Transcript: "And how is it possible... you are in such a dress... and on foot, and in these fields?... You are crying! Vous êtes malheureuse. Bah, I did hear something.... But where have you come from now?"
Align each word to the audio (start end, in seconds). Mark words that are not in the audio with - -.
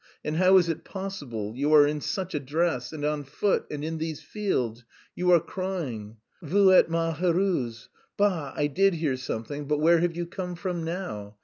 "And 0.25 0.37
how 0.37 0.57
is 0.57 0.67
it 0.67 0.83
possible... 0.83 1.53
you 1.55 1.71
are 1.75 1.85
in 1.85 2.01
such 2.01 2.33
a 2.33 2.39
dress... 2.39 2.91
and 2.91 3.05
on 3.05 3.23
foot, 3.23 3.67
and 3.69 3.83
in 3.85 3.99
these 3.99 4.19
fields?... 4.19 4.83
You 5.15 5.29
are 5.31 5.39
crying! 5.39 6.17
Vous 6.41 6.69
êtes 6.71 6.89
malheureuse. 6.89 7.87
Bah, 8.17 8.51
I 8.55 8.65
did 8.65 8.95
hear 8.95 9.15
something.... 9.15 9.65
But 9.67 9.77
where 9.77 9.99
have 9.99 10.15
you 10.15 10.25
come 10.25 10.55
from 10.55 10.83
now?" 10.83 11.35